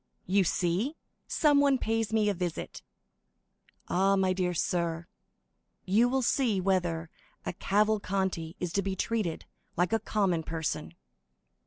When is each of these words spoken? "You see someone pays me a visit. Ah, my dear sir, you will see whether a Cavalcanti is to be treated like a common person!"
"You 0.25 0.43
see 0.43 0.95
someone 1.27 1.77
pays 1.77 2.11
me 2.11 2.27
a 2.27 2.33
visit. 2.33 2.81
Ah, 3.87 4.15
my 4.15 4.33
dear 4.33 4.51
sir, 4.55 5.05
you 5.85 6.09
will 6.09 6.23
see 6.23 6.59
whether 6.59 7.11
a 7.45 7.53
Cavalcanti 7.53 8.55
is 8.59 8.73
to 8.73 8.81
be 8.81 8.95
treated 8.95 9.45
like 9.77 9.93
a 9.93 9.99
common 9.99 10.41
person!" 10.41 10.95